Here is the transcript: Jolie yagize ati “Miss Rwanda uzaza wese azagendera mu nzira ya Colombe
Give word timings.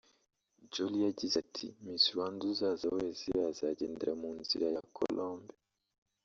Jolie 0.71 1.05
yagize 1.07 1.35
ati 1.43 1.65
“Miss 1.83 2.03
Rwanda 2.13 2.41
uzaza 2.51 2.87
wese 2.97 3.27
azagendera 3.51 4.11
mu 4.21 4.29
nzira 4.39 4.65
ya 4.75 4.81
Colombe 4.95 5.53